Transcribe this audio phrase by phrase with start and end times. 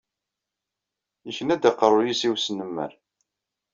[1.25, 2.91] Yekna-d aqerruy-is i usnemmer.